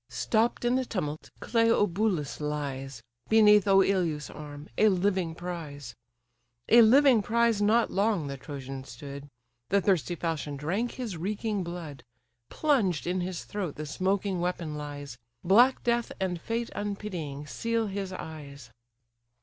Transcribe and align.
Stopp'd 0.09 0.65
in 0.65 0.77
the 0.77 0.83
tumult 0.83 1.29
Cleobulus 1.41 2.39
lies, 2.39 3.03
Beneath 3.29 3.65
Oïleus' 3.65 4.33
arm, 4.35 4.67
a 4.75 4.89
living 4.89 5.35
prize; 5.35 5.93
A 6.69 6.81
living 6.81 7.21
prize 7.21 7.61
not 7.61 7.91
long 7.91 8.25
the 8.25 8.35
Trojan 8.35 8.83
stood; 8.83 9.29
The 9.69 9.79
thirsty 9.79 10.15
falchion 10.15 10.57
drank 10.57 10.93
his 10.93 11.17
reeking 11.17 11.63
blood: 11.63 12.03
Plunged 12.49 13.05
in 13.05 13.21
his 13.21 13.43
throat 13.43 13.75
the 13.75 13.85
smoking 13.85 14.39
weapon 14.39 14.73
lies; 14.75 15.19
Black 15.43 15.83
death, 15.83 16.11
and 16.19 16.41
fate 16.41 16.71
unpitying, 16.75 17.45
seal 17.45 17.85
his 17.85 18.11
eyes. 18.11 18.71